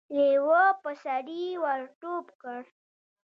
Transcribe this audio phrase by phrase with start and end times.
[0.15, 2.61] لېوه په سړي ور ټوپ کړ.